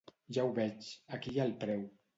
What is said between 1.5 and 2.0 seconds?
el preu.